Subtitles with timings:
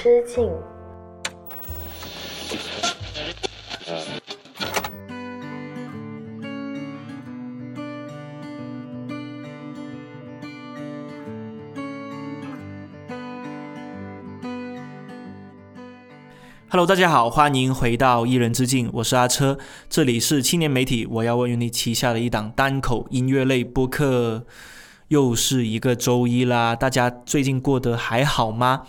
[0.00, 0.48] 之境。
[16.70, 19.58] Hello，大家好，欢迎回到一人之境，我是阿车，
[19.90, 24.46] 这里是青年媒体，我要问你旗下的一档单口音乐类播客，
[25.08, 28.82] 又是一个周一啦，大家最近过得还好吗？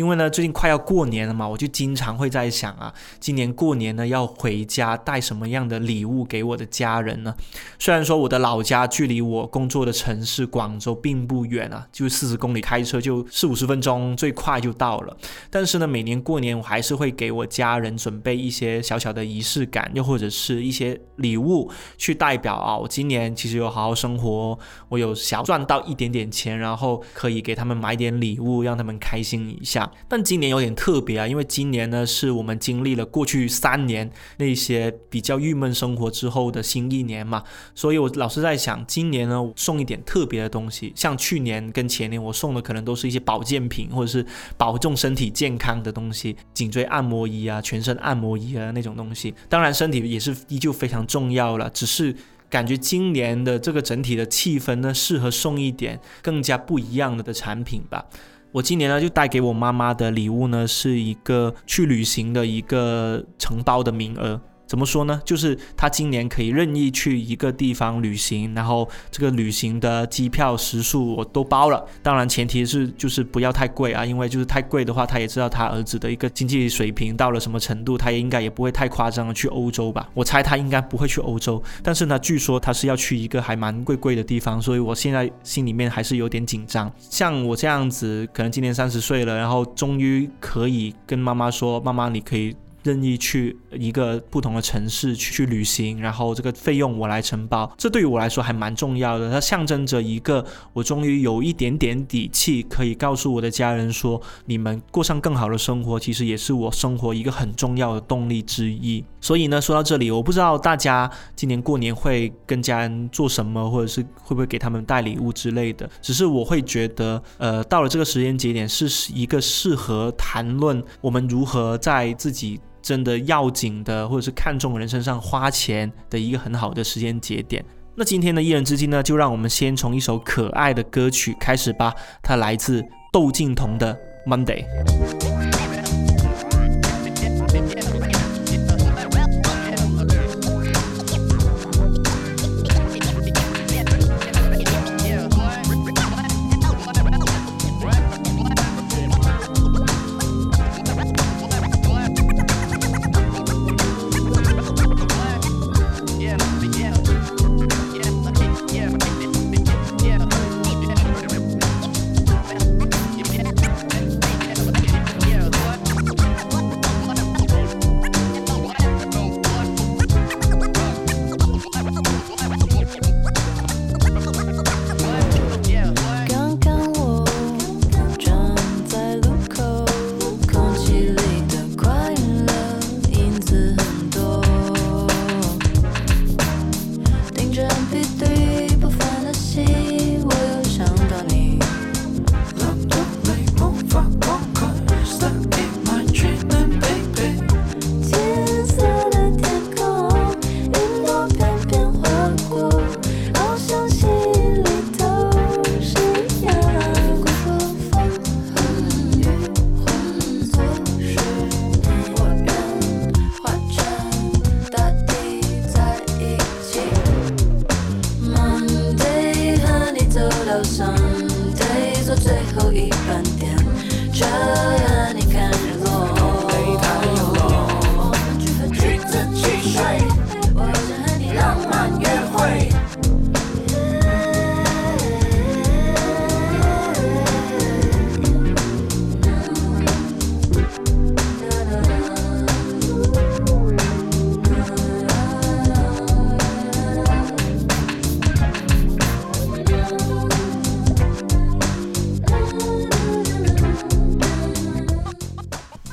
[0.00, 7.34] 因为呢，最近快要过年了嘛，我就经常会在想啊，今年过年呢要回家带什么样的礼物给我的家人呢？
[7.78, 15.14] 虽然说我的老家距离我工作的城市广州并不远啊，就四十公里开车就四五十分钟，最快就到了。
[15.50, 29.89] 但是呢，每年过年我还是会给我家人准备一些小小的仪式感，又或者是一些礼物，去代表啊，我今年其实有好好生活，我有想赚到一点点钱，然后可以给他们买点礼物，让他们开心一下。
[30.08, 37.42] 但今年有点特别啊，因为今年呢是我们经历了过去三年那些比较郁闷生活之后的新一年嘛，
[37.74, 44.24] 所以我老是在想，今年呢送一点特别的东西，像去年跟前年我送的可能都是一些保健品或者是
[44.56, 49.34] 保重身体健康的东西，颈椎按摩仪啊、全身按摩仪啊那种东西。
[49.48, 52.14] 当然身体也是依旧非常重要了，只是
[52.48, 58.06] 感觉今年的这个整体的气氛呢，适合送一点更加不一样的的产品吧。
[58.52, 64.40] 我今年呢，就带给我妈妈的礼物呢，是一个去旅行的一个承包的名额。
[64.70, 65.20] 怎么说呢？
[65.24, 71.84] 就是他今年可以任意去一个地方旅行，然后这个旅行的机票、食宿我都包了。
[72.04, 80.08] 当然前提是就是不要太贵啊，因为就是太贵的话，他也知道他儿子的一个经济水平到了什么程度，他也应该也不会太夸张的去欧洲吧。
[80.14, 86.88] 我猜他应该不会去欧洲，但是呢，据说他是要去一个还蛮贵贵的地方，所以我现在心里面还是有点紧张。
[87.00, 99.30] 像我这样子，可能今年三十岁了，然后终于可以跟妈妈说：“妈妈，你可以。”任意去一个不同的城市去去旅行，然后这个费用我来承包，这对于我来说还蛮重要的。
[99.30, 109.04] 它象征着一个我终于有一点点底气，可以告诉我的家人说，你们过上更好的生活，其实也是我生活一个很重要的动力之一。
[109.20, 115.88] 所以呢，说到这里，我不知道大家今年过年会跟家人做什么，或者是会不会给他们带礼物之类的。
[116.00, 122.58] 只是我会觉得，呃，到了这个时间节点，是一个适合谈论我们如何在自己。
[122.82, 127.64] 真的要紧的，或者是看重人身上花钱的一个很好的时间节点。
[127.94, 131.94] 那今天的一人之境呢，就让我们先从一首可爱的歌曲开始吧。
[132.22, 132.82] 它来自
[133.12, 133.94] 窦靖童的
[134.28, 134.64] 《Monday》。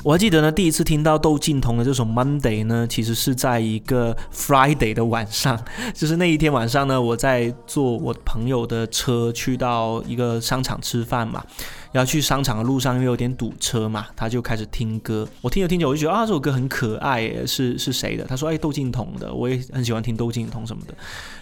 [0.08, 5.62] 我还记得呢，第一次听到窦靖童的这首《Monday》呢，其实是在一个 Friday 的晚上，
[5.92, 11.44] 就是那一天晚上呢，我在坐我朋友的车去到一个商场吃饭嘛。
[11.90, 15.26] 然后去商场的路上因为有点堵车嘛，他就开始听歌。
[15.40, 18.24] 我听着听着我就觉得啊，这首歌很可爱，是是谁的？
[18.24, 20.94] 他说哎，窦靖童的，我也很喜欢听窦靖童什么的。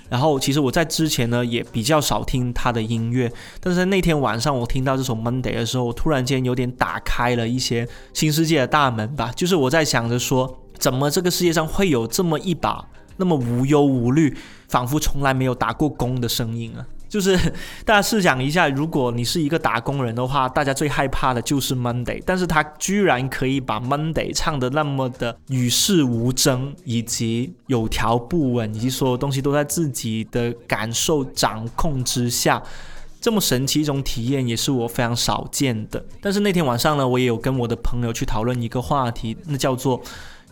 [0.09, 3.31] 然后其实我在之前呢也比较少听他的音乐，
[3.61, 9.33] 但是在那天晚上我听到这首 Monday 的时候，我突然间有点打开了一些新世界的大门吧。
[9.35, 14.37] 就是我在想着说，怎么这个世界上会有这么一把那么无忧无虑，
[14.69, 16.87] 仿佛从来没有打过工的声音啊？
[17.17, 17.35] 就是
[17.83, 32.63] 大家试想一下，如果你是一个打工人的话，大家最害怕的就是 Monday，但是他居然可以把 Monday 唱的那么的与世无争，以及有条不紊，以及所有东西都在自己的感受掌控之下，
[33.19, 36.05] 这么神奇一种体验，也是我非常少见的。
[36.21, 40.03] 但是那天晚上呢，我也有跟我的朋友去讨论一个话题，那叫做。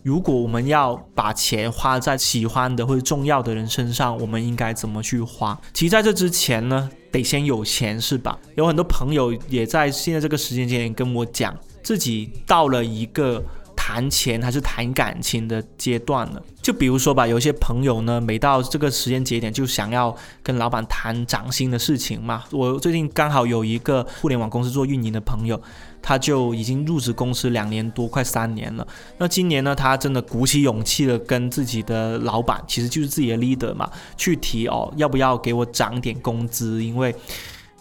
[0.04, 5.58] 如果我们要把钱花在喜欢的或者重要的人身上，我们应该怎么去花？
[5.72, 8.38] 其实在这之前呢，得先有钱，是吧？
[8.54, 13.42] 有很多朋友也在现在这个时间节点跟我讲，自己到了一个。
[13.76, 16.42] 谈钱还是谈感情的阶段了？
[16.62, 22.44] 就比如说吧，有些朋友呢，每到这个时间节点就想要跟老板谈涨薪的事情嘛。
[22.50, 25.60] 我最近刚好有一个互联网公司做运营的朋友，
[26.04, 28.86] 他就已经入职公司两年多，快三年了。
[29.16, 36.84] 那今年呢，他真的鼓起勇气的跟自己的老板，其实就是自己的 leader 嘛，去提哦，要不要给我涨点工资？
[36.84, 37.14] 因为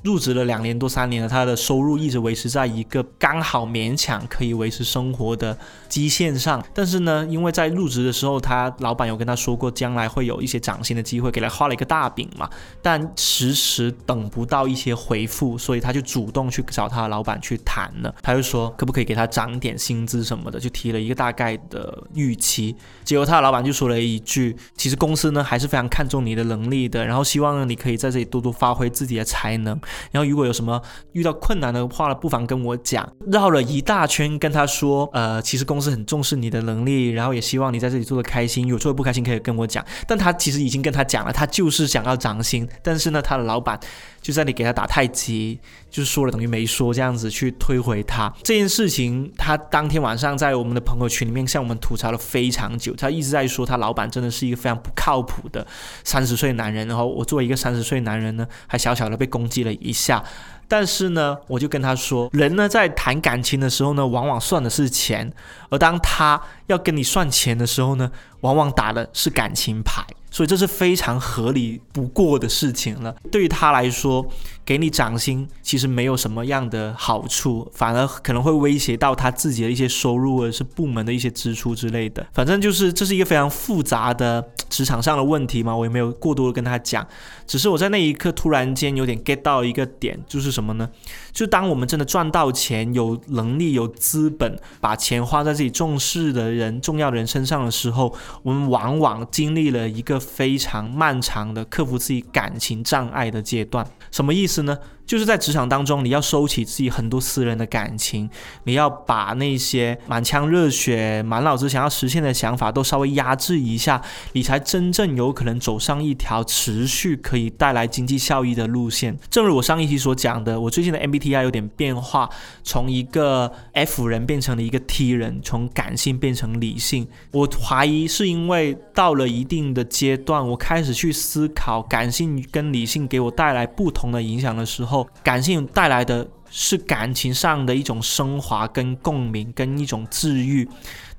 [0.04, 5.58] 入职了两年多三年了，他的收入一直维持在一个刚好勉强可以维持生活的
[5.88, 6.64] 基线上。
[6.74, 12.50] 但是呢，因为在入职的时候，他老板有跟他说过，将来会有一些涨薪的机会，给他画了一个大饼嘛。
[12.82, 18.14] 但迟迟等不到一些回复，所以他就主动去找他的老板去谈了。
[18.22, 22.76] 他就说，可不可以给他涨点薪资什么的，就提了一个大概的预期。
[23.06, 29.80] 结果他的老板就说了一句，其实公司呢还是非常看重你的能力的，然后希望呢你可以在这里多多发挥自己的才能。
[30.12, 30.82] 然后如果有什么
[31.14, 33.08] 遇到困难的话呢，不妨跟我讲。
[33.28, 39.84] 绕了一大圈跟他说，呃，其实公司很重视你的能力，然后也希望你在这里做的开心，有做的不开心可以跟我讲。
[40.08, 43.80] 但他其实已经跟他讲了，他就是想要涨薪，但是呢，他的老板。
[44.22, 45.60] 就在你给他打太极，
[45.90, 49.30] 就是说了等于没说，这样子去推回他这件事情。
[49.38, 55.68] 他当天晚上在我们的朋友群里面向我们吐槽了非常久，他一直在说他老板真的是一个非常不靠谱的
[56.06, 56.88] 三十岁男人。
[56.88, 60.24] 然后我作为一个三十岁男人呢，还小小的被攻击了一下。
[60.66, 65.32] 但是呢，我就跟他说，人呢在谈感情的时候呢，往往算的是钱，
[65.74, 68.12] 而当他要跟你算钱的时候呢，
[68.42, 70.06] 往往打的是感情牌。
[70.30, 73.16] 所以这是非常合理不过的事情了。
[73.32, 74.26] 对于他来说，
[74.66, 82.26] 给你涨薪其实没有什么样的好处，反而可能会威胁到他自己的一些收入，或者是部门的一些支出之类的。
[82.34, 87.08] 反正就是这是一个非常复杂的职场上的问题嘛，我也没有过多的跟他讲。
[87.46, 90.90] 只是我在那一刻突然间有点 get 到一个点，就是什么呢？
[91.32, 100.20] 就当我们真的赚到钱、有能力、有资本，把钱花在这重视的人、重要的人身上的时候，我们往往经历了一个。
[100.24, 104.76] 非常漫长的克服自己感情障碍的阶段，什么意思呢？
[105.06, 108.30] 就是在职场当中，你要收起自己很多私人的感情，
[108.64, 114.02] 你要把那些满腔热血、满脑子想要实现的想法都稍微压制一下，
[114.32, 119.18] 你才真正有可能走上一条持续可以带来经济效益的路线。
[119.30, 122.30] 正如我上一期所讲的，我最近的 MBTI 有点变化，
[122.64, 127.06] 从一个 F 人变成了一个 T 人，从感性变成理性。
[127.32, 134.93] 我怀疑是因为到了一定的阶段，我开始去思考感性跟理性给我带来不同的影响的时候。
[135.24, 140.68] 感性带来的是感情上的一种升华、跟共鸣、跟一种治愈。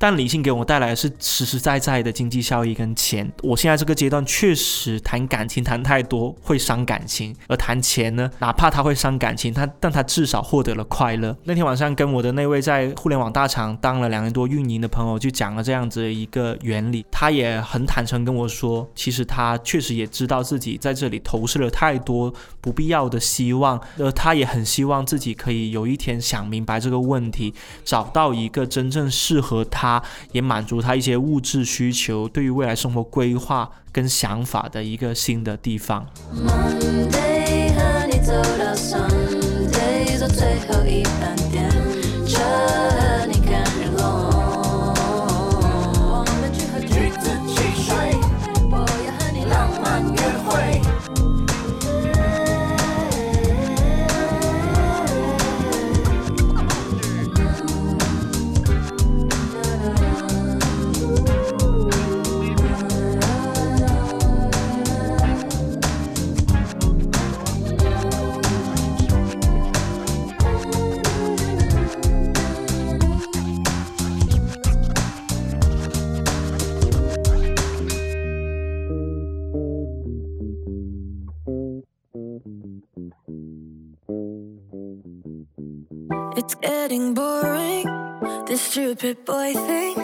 [0.05, 3.27] 但理性给我带来的是实实在在的经济效益跟钱。
[3.43, 11.35] 我现在这个阶段确实谈感情谈太多会伤感情，而谈钱呢，哪怕他会伤感情，他但他至少获得了快乐。
[11.45, 22.31] 那天晚上跟我的那位在互联网大厂当了两年多运营的朋友就讲了这样子的一个原理，他也很坦诚跟我说，其实他确实也知道自己在这里投射了太多
[22.61, 27.55] 不必要的希望，而他也很希望自己可以有一天想明白这个问题，
[27.87, 29.94] 找到一个真正适合他。
[30.33, 36.07] 也满足他一些物质需求对于未来生活规划跟想法的一个新的地方。
[36.33, 41.44] Monday 和你走到 sunday 最后一班。
[89.05, 89.95] Stupid boy thing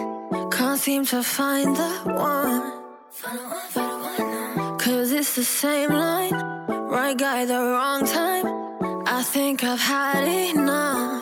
[0.51, 2.61] can't seem to find the one.
[4.77, 6.33] Cause it's the same line,
[6.67, 8.45] right guy, the wrong time.
[9.07, 11.20] I think I've had enough.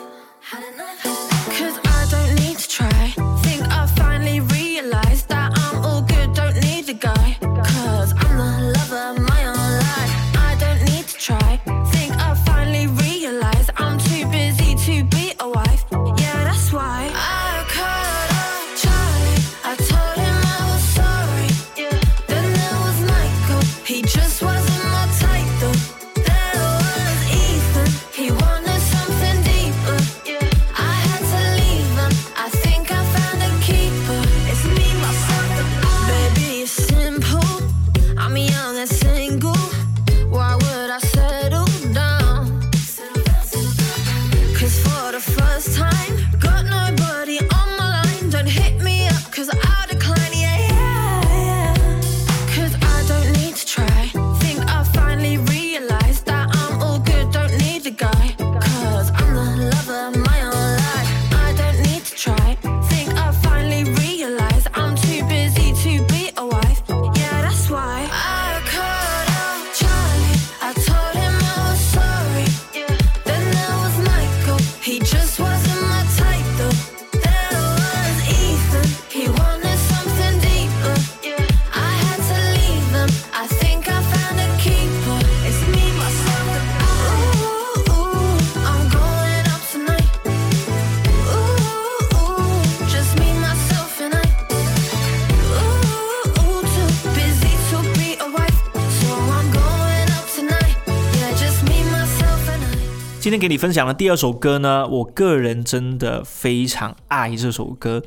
[103.40, 108.02] 给你分享的第二首歌呢，我个人真的非常爱这首歌。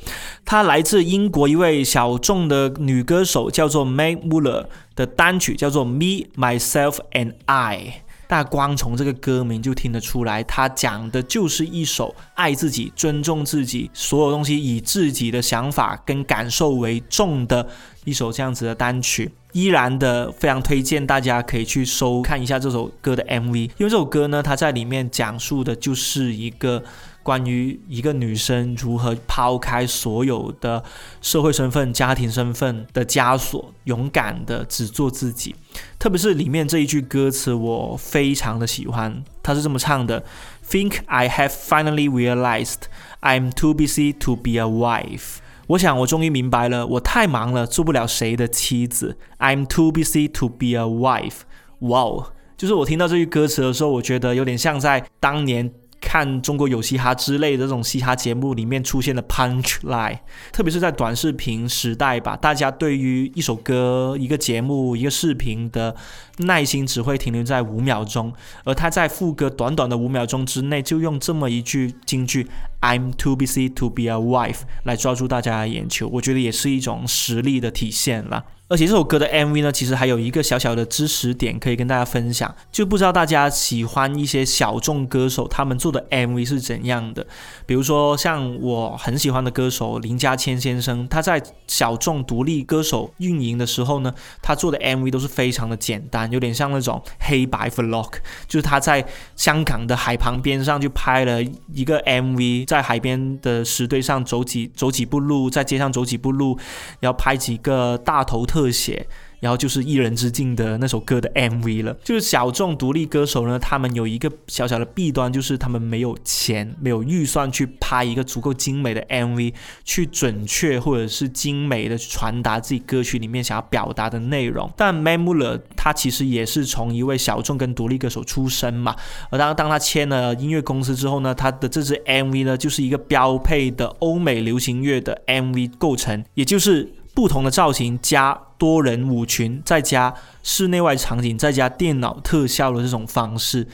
[0.45, 8.02] 它来自英国一位小众的女歌手，叫做 Mae Muller 的单曲，叫做《Me, Myself and I》。
[8.33, 17.69] 那光从这个歌名就听得出来，它讲的就是一首爱自己、尊重自己，所有东西以自己的想法跟感受为重的
[18.05, 19.31] 一首这样子的单曲。
[19.51, 26.83] 依然的非常推荐大家可以去收看一下这首歌的 MV，因为这首歌呢，它在里面讲述的就是一个
[27.23, 30.83] 关于一个女生如何抛开所有的
[31.21, 35.55] 社会身份、家庭身份的枷锁，勇敢的只做自己。
[35.97, 40.23] 特别是里面这一句歌词，我非常的喜欢，它是这么唱的
[40.69, 42.81] ：Think I have finally realized
[43.21, 45.37] I'm too busy to be a wife。
[45.67, 49.17] 我想我终于明白了，我太忙了，做不了谁的妻子。
[49.39, 51.43] I'm too busy to be a wife。
[51.79, 52.33] 哇哦！
[52.57, 55.71] 就是我听到这句歌词的时候，我觉得有点像在当年
[56.03, 60.19] 看中国有嘻哈之类的这种嘻哈节目里面出现的 punch line，
[60.51, 65.95] 特别是在短视频时代吧，大家对于一首歌、一个节目、一个视频的
[66.39, 68.33] 耐心只会停留在五秒钟，
[68.65, 72.47] 而他在副歌短短的五秒钟之内，就用这么一句金句
[72.81, 78.43] "I'm too busy to be a wife" 来抓住大家的眼球，我觉得也是一种实力的体现了。
[78.73, 87.23] 而且这首歌的 MV 呢，其实还有一个小小的知识点可以跟大家分享，就不知道大家喜欢一些小众歌手他们做的 MV 是怎样的。
[87.67, 94.11] 比如说像我很喜欢的歌手林家谦先生，他在小众独立歌手运营的时候呢，
[94.41, 98.09] 他做的 MV 都是非常的简单，有点像那种黑白 vlog，
[98.47, 106.57] 就是他在香港的海旁边上就拍了一个 MV，在海边的石堆上走几走几步路，在街上走几步路，
[107.01, 109.07] 然后拍几个大头特特写。
[109.39, 111.93] 然后就是一人之境的那首歌的 MV 了。
[112.01, 119.53] 就是小众独立歌手呢，他们有一个小小的弊端，就是他们没有钱、没有预算去拍一个足够精美的 MV，
[119.83, 124.71] 去准确或者是精美的传达自己歌曲里面想要表达的内容。
[124.77, 128.95] 但 m a m u l e r 他其实也是从一位小众跟独立歌手出身嘛，
[129.29, 143.67] 而当当他签了音乐公司之后呢，他的这支 MV 呢，就是一个标配的欧美流行乐的 MV 构成，也就是不同的造型加多人舞群，再加室内外场景，再加电脑特效的这种方式。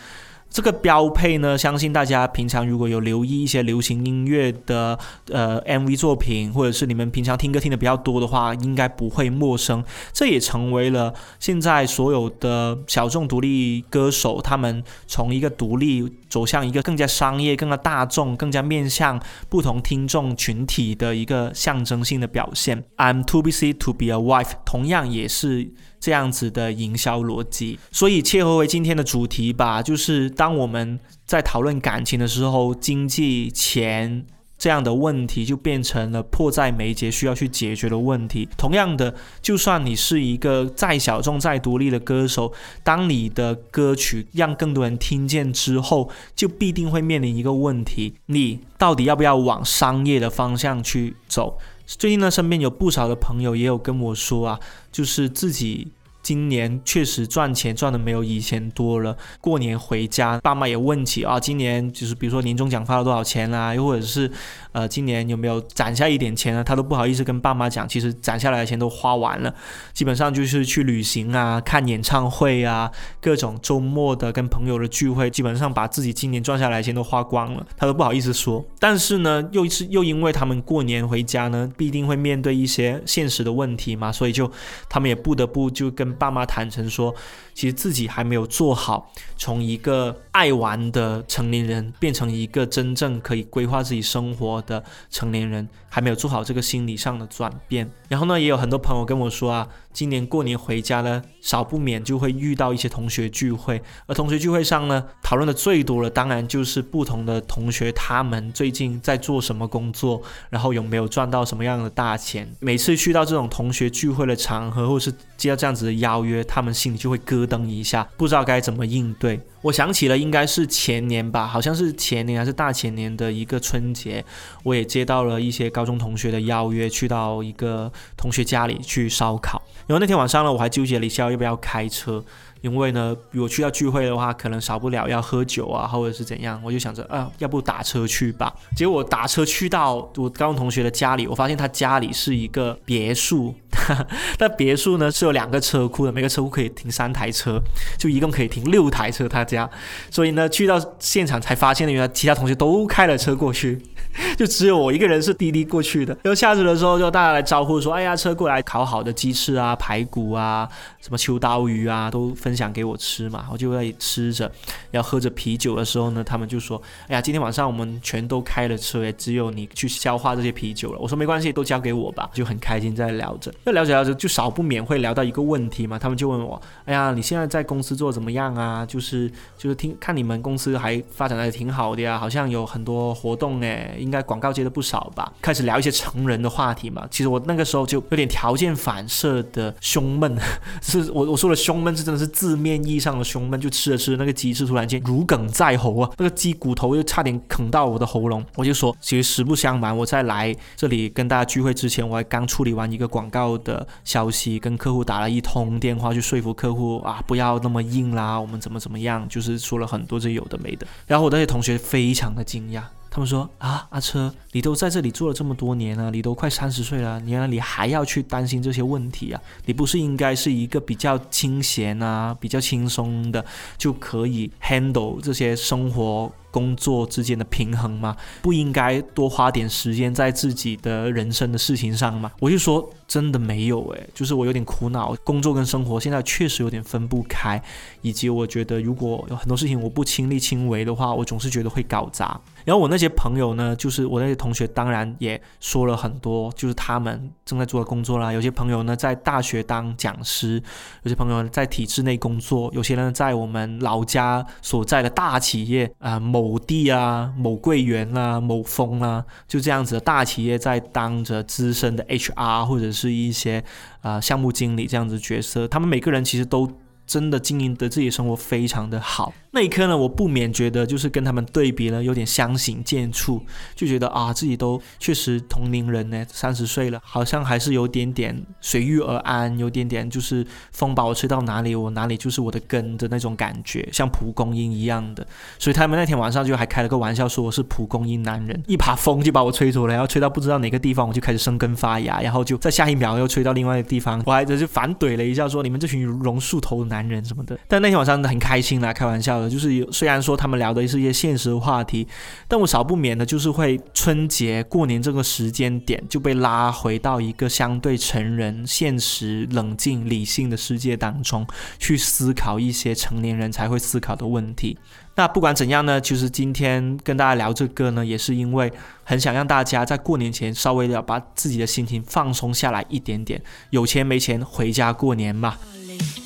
[0.50, 4.98] 这个标配呢，相信大家平常如果有留意一些流行音乐的
[5.30, 9.84] 呃 MV 作品，或者是你们平常听歌听的比较多的话，应该不会陌生。
[10.12, 22.84] 这也成为了现在所有的小众独立歌手，他们从一个独立走向一个更加商业、更加大众、更加面向不同听众群体的一个象征性的表现。
[22.98, 27.78] I'm too busy to be a wife，同样也是这样子的营销逻辑。
[27.92, 34.26] 所以切合为今天的主题吧，就是当我们在讨论感情的时候，经济、钱。
[34.60, 38.46] 这样的问题就变成了迫在眉睫需要去解决的问题。
[38.58, 42.52] 同样的，就算你是一个再小众、再独立的歌手，
[42.84, 51.58] 当你的歌曲让更多人听见之后，就必定会面临一个问题：你到底要不要往商业的方向去走？
[51.98, 54.60] 最近呢，身边有不少的朋友也有跟我说啊，
[54.92, 55.92] 就是自己。
[56.22, 59.16] 今年确实赚钱赚的没有以前多了。
[59.42, 64.30] 过年回家，爸妈也问起啊，今年就是比如说年终奖发了多少钱啦，又或者是
[64.74, 66.64] 呃，今年有没有攒下一点钱啊？
[66.64, 69.54] 他都不好意思跟爸妈讲，其实攒下来的钱都花完了，
[69.94, 78.64] 基本上就是去旅行啊、看演唱会啊、各种周末的跟朋友的聚会，基本上把自己今年赚下来的钱都花光了，他都不好意思说。
[78.78, 84.52] 但是呢，又是又因为他们过年回家呢，必定会面对一些现实的问题嘛，所以就
[84.90, 86.09] 他们也不得不就跟。
[86.14, 87.14] 爸妈坦诚说，
[87.60, 97.92] 其实自己还没有做好从一个爱玩的成年人变成一个真正可以规划自己生活的成年人，还没有做好这个心理上的转变。
[98.08, 99.68] 然后呢，也有很多朋友跟我说啊。
[99.92, 112.48] 今年过年回家呢，少不免就会遇到一些同学聚会，而同学聚会上呢，讨论的最多的当然就是不同的同学他们最近在做什么工作，然后有没有赚到什么样的大钱。
[112.60, 119.42] 每次去到这种同学聚会的场合，或是接到这样子的邀约，他们心里就会咯噔一下，不知道该怎么应对。
[119.62, 124.24] 我想起了，应该是前年吧，好像是前年还是大前年的一个春节，
[124.64, 129.62] 我也接到了一些高中同学的邀约，去到一个同学家里去烧烤。
[129.88, 132.24] 然后那天晚上呢，我还纠结了一下要不要开车。
[132.62, 138.54] 因为呢，如果去到聚会的话，可能少不了要喝酒啊，或者是怎样，我就想着啊，要不打车去吧。
[138.76, 143.56] 结果打车去到我高中同学的家里，我发现他家里是一个别墅，
[144.40, 147.60] 那别墅呢是有两个车库的，每个车库可以停三台车，
[147.98, 149.30] 就一共可以停六台车。
[149.30, 149.70] 他家，
[150.10, 153.80] 所以呢，去到现场才发现呢，原来其他同学都开了车过去，
[154.38, 156.18] 就只有我一个人是滴滴过去的。
[156.24, 160.68] 然后下车的时候，就大家来招呼说：“哎呀，车过来烤好的鸡翅啊、排骨啊、
[161.02, 164.50] 什么秋刀鱼啊，都。”分享给我吃嘛，我就在吃着，
[164.92, 178.86] 要喝着啤酒的时候呢，他们就说：“哎呀，今天晚上我们全都开了车，也只有你去消化这些啤酒了。”我说：“没关系，都交给我吧。”就很开心在聊着，那聊着聊着就少不免会聊到一个问题嘛，他们就问我：“哎呀，你现在在公司做怎么样啊？
[178.86, 187.06] 就是就是听看你们公司还发展的挺好的呀，好像有很多活动哎，应该广告接的不少吧？”开始聊一些成人的话题嘛。
[187.12, 190.38] 其实我那个时候就有点条件反射的胸闷，
[190.82, 192.30] 是我我说的胸闷是真的是。
[192.40, 198.46] 字面意义上的胸闷，就吃着吃着，那个鸡翅突然间如鲠在喉啊，那个鸡骨头又差点啃到我的喉咙。
[198.56, 210.88] 我就说，其实实不相瞒，我在来这里跟大家聚会之前，我还刚处理完一个广告的消息，跟客户打了一通电话，去说服客户啊，不要那么硬啦，我们怎么怎么样，就是说了很多这有的没的。
[211.08, 212.84] 然后我那些同学非常的惊讶。
[213.10, 219.42] 他们说啊，阿车，你都在这里做了这么多年了，你都快三十岁了，原来你还要去担心这些问题啊？
[219.66, 223.44] 你不是应该是一个比较清闲啊、比较轻松的，
[223.78, 226.32] 就可以 handle 这些生活？
[226.52, 228.18] 工作之间的平衡吗？
[228.42, 232.32] 不应该多花点时间在自己的人生的事情上吗？
[232.40, 237.62] 我就说真的没有诶，就是我有点苦恼，工作跟生活现在确实有点分不开，
[238.02, 242.40] 以及我觉得如果有很多事情我不亲力亲为的话，我总是觉得会搞砸。
[242.64, 248.32] 然后我那些朋友呢，就是我那些同学，当然也说了很多，就是他们正在做的工作啦。
[248.32, 250.62] 有些朋友呢在大学当讲师，
[251.04, 256.58] 有些朋友在体制内工作，有些人在我们老家所在的大企业啊某。
[256.60, 263.64] 地啊，某桂园啊，某峰啊，就这样子的大企业在当着资深的 HR 或者是是一些
[264.02, 266.70] 啊项目经理这样子角色，他们每个人其实都
[267.10, 269.34] 真的经营的自己生活非常的好。
[269.52, 273.42] 那一刻呢，我不免觉得就是跟他们对比呢，有点相形见绌，
[273.76, 285.26] 就觉得啊，自己都确实同龄人呢，三十岁了，好像还是有点点随遇而安，有点点就是风把我吹到哪里，我哪里就是我的根的那种感觉，像蒲公英一样的。
[285.58, 297.58] 所以他们那天晚上就还开了个玩笑，说我是蒲公英男人，一把风就把我吹走了，然后吹到不知道哪个地方，我就开始生根发芽，然后就在下一秒又吹到另外一个地方，我还就反怼了一下，说你们这群榕树头的男人什么的。
[297.68, 299.50] 但那天晚上很开心啦，开玩笑的。
[299.50, 302.06] 就是，虽然说他们聊的是一些现实的话题，
[302.48, 311.46] 但我少不免的就是会春节过年这个时间点就被拉回到一个相对成人、现实、冷静、理性的世界当中
[311.78, 314.78] 去思考一些成年人才会思考的问题。
[315.16, 318.72] 那不管怎样呢，其实今天跟大家聊这个呢，也是因为
[319.04, 325.58] 很想让大家在过年前稍微的把自己的心情放松下来一点点，有钱没钱回家过年嘛。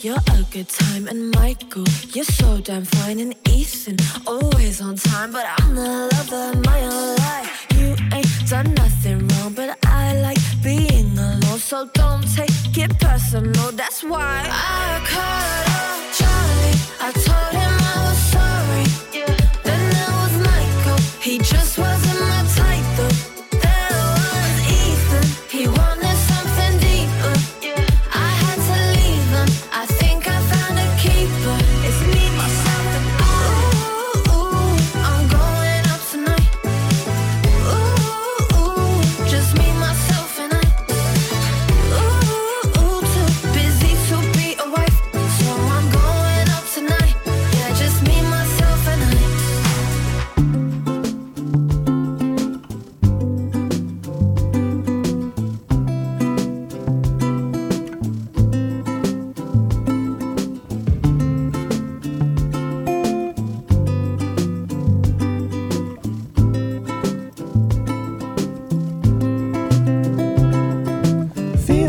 [0.01, 5.31] You're a good time and Michael, you're so damn fine and Ethan, always on time,
[5.31, 7.67] but I'm the lover my own life.
[7.77, 13.71] You ain't done nothing wrong, but I like being alone, so don't take it personal.
[13.71, 16.77] That's why I cut off Charlie.
[17.05, 18.03] I told him I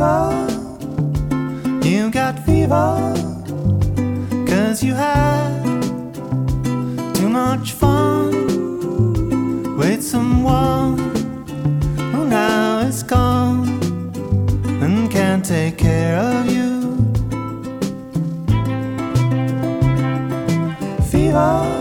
[0.05, 0.49] fever.
[1.83, 3.15] You got fever.
[4.47, 5.63] Cause you had
[7.15, 8.47] too much fun
[9.77, 10.99] with someone
[12.13, 13.69] who now is gone
[14.83, 16.73] and can't take care of you.
[21.11, 21.74] Fever.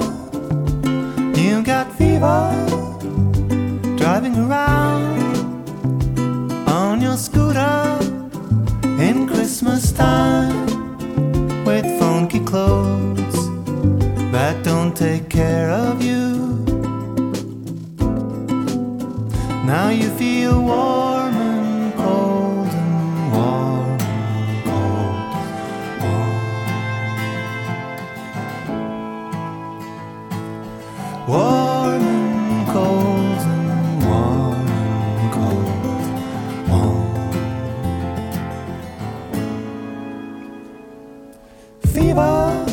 [41.94, 42.66] Fever,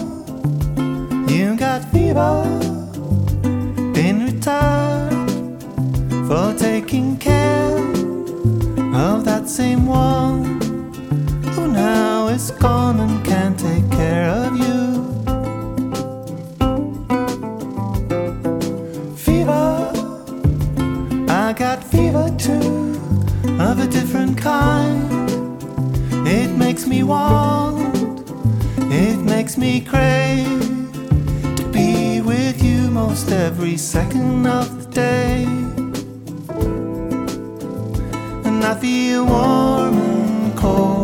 [1.29, 2.60] you got fever.
[9.51, 10.45] Same one
[11.55, 14.79] who now is gone and can't take care of you.
[19.17, 19.91] Fever,
[21.29, 22.95] I got fever too,
[23.59, 25.29] of a different kind.
[26.29, 28.31] It makes me want,
[28.93, 30.61] it makes me crave
[31.57, 35.60] to be with you most every second of the day.
[38.63, 41.00] I feel warm and cold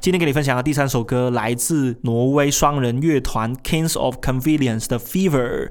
[0.00, 5.70] 今天给你分享的第三首歌来自挪威双人乐团 Kings of Convenience 的 Fever。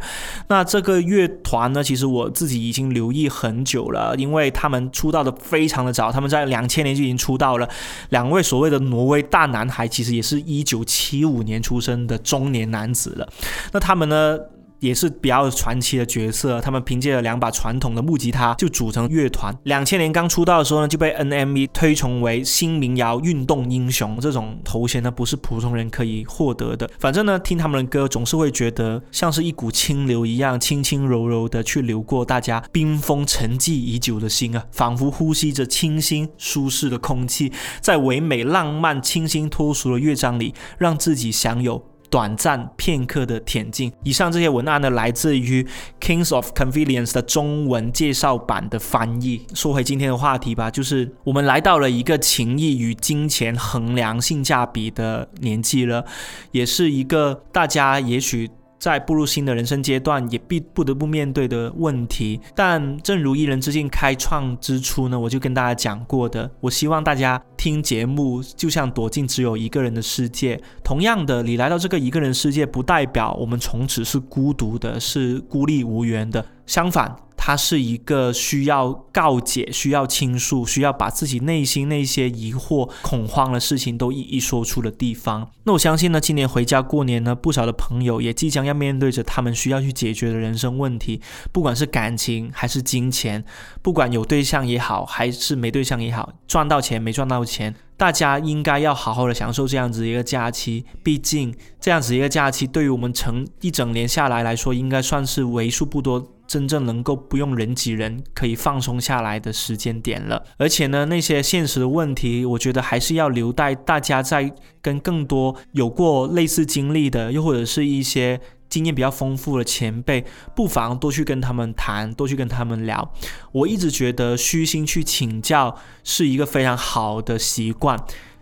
[0.49, 7.67] 那这个乐团呢，其实我自己已经留意很久了，因为他们出道的非常的早，他们在两千年就已经出道了。
[8.09, 13.27] 两位所谓的挪威大男孩，其实也是一九七五年出生的中年男子了。
[13.71, 14.37] 那他们呢？
[14.79, 19.55] 也是比较传奇的角色，他们凭借了两把传统的木吉他就组成乐团。
[19.63, 26.89] 两千年刚出道的时候呢，就被 NME 推崇为新民谣运动英雄，这种头衔呢不是普通人可以获得的。
[26.99, 41.88] 反正呢，听他们的歌总是会觉得像是一股清流一样，轻轻柔柔的去流过大家冰封沉寂已久的心啊，仿佛呼吸着清新舒适的空气，在唯美浪漫、清新脱俗的乐章里，让自己享有。
[42.09, 43.91] 短暂片刻的恬静。
[44.03, 45.65] 以上这些文案呢，来自于
[45.99, 49.45] Kings of Convenience 的中文介绍版的翻译。
[49.53, 56.05] 说回今天的话题吧，就是我们来到了一个情谊与金钱衡量性价比的年纪了，
[56.51, 58.49] 也是一个大家也许。
[58.79, 62.39] 在步入新的人生阶段，也必不得不面对的问题。
[62.55, 70.59] 但正如一人之境开创之初呢，我就跟大家讲过的，我希望大家听节目就像躲进只有一个人的世界。
[70.83, 76.43] 同样的，你来到这个一个人世界，不代表我们从此是孤独的，是孤立无援的。
[76.65, 77.13] 相反，
[77.49, 85.49] 它是一个需要告解、需要倾诉、需要把自己内心那些疑惑、恐慌的事情都一一说出的地方。
[85.63, 93.43] 那我相信呢，今年回家过年呢，不少的朋友也即将要面对着他们需要去解决的人生问题，不管是感情还是金钱，
[93.81, 97.73] 不管有对象也好，还是没对象也好，赚到钱没赚到钱。
[97.99, 110.41] 大家应该要好好的享受这样子一个假期，毕竟这样子一个假期对于我们成一整年下来来说，应该算是为数不多真正能够不用人挤人，可以放松下来的时间点了。
[110.57, 114.49] 而且呢，那些现实的问题，我觉得还是要留待大家在
[114.81, 118.39] 跟更多有过类似经历的，又或者是一些。
[118.69, 120.23] 经验比较丰富的前辈，
[120.55, 123.11] 不妨多去跟他们谈，多去跟他们聊。
[123.51, 127.97] 我一直觉得虚心去请教是一个非常好的习惯。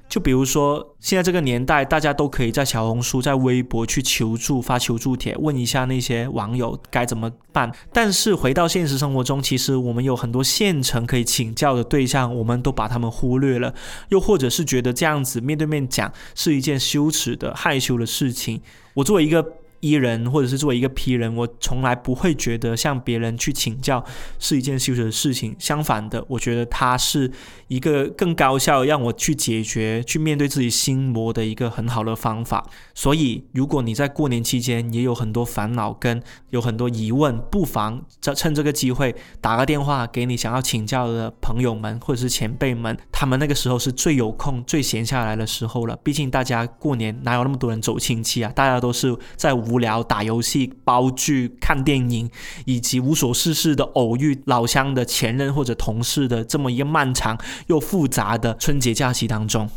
[0.10, 7.70] 就比如说，现在这个年代，大家都可以在小红书、在微博去求助、发求助帖，问一下那些网友该怎么办。
[7.92, 13.74] 但是回到现实生活中，其实我们有很多现成可以请教的对象，我们都把他们忽略了，
[14.08, 18.62] 又或者是觉得这样子面对面讲是一件羞耻的、害羞的事情。
[18.94, 19.46] 我作为一个。
[19.80, 24.04] 一人，或者是作为一个 P 人，我从来不会觉得向别人去请教
[24.40, 25.56] 是一件羞耻的事情。
[25.60, 27.32] 相反的，我觉得它是
[27.68, 32.66] 一个更高效让我去解决、去面对自己心魔的一个很好的方法。
[32.96, 45.96] 所以，如果你在过年期间也有很多烦恼跟有很多疑问，不妨在趁这个机会打个电话给你想要请教的朋友们或者是前辈们，他们那个时候是最有空、最闲下来的时候了。
[45.98, 48.52] 毕竟大家过年哪有那么多人走亲戚啊？
[48.56, 49.56] 大家都是在。
[49.70, 52.30] 无聊打游戏、煲剧、看电影，
[52.66, 59.70] 以及无所事事的偶遇老乡的前任或者同事的这么一个漫长又复杂的春节假期当中。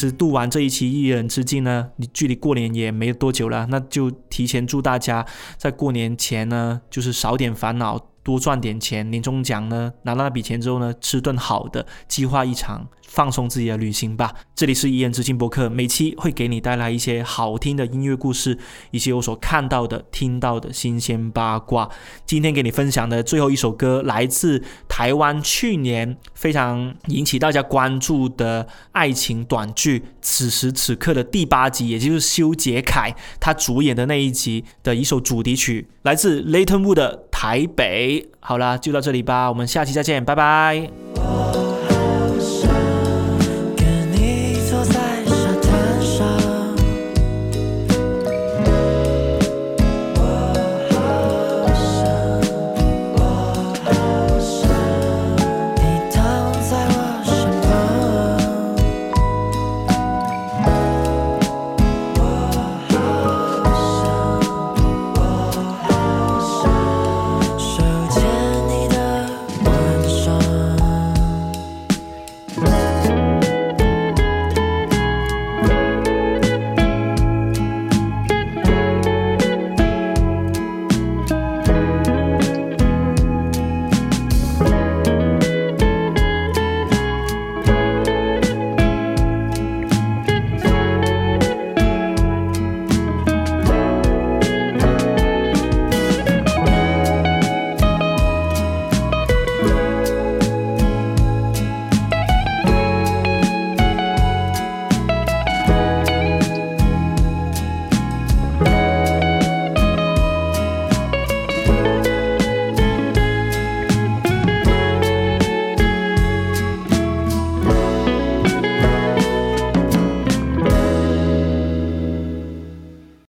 [0.00, 5.26] 实读完这一期《一人之境》呢，你距离过年也没多久了，那就提前祝大家
[5.58, 9.10] 在过年前呢，就是少点烦恼，多赚点钱。
[9.10, 12.88] 年终奖呢，拿到那笔钱之后呢，吃顿好的，计划一场。
[13.10, 14.32] 放松自己的旅行吧。
[14.54, 18.56] 这里是一言之境博客，每期会给你带来一些好听的音乐故事，
[18.92, 21.90] 一些我所看到的、听到的新鲜八卦。
[22.24, 38.06] 今天给你分享的最后一首歌，来自台湾去年非常引起大家关注的爱情短剧《此时此刻》的第八集，也就是修杰楷他主演的那一集的一首主题曲，来自 Layton Wood 的《台北》。
[38.40, 41.69] 好了就到这里吧我们下期再见拜拜。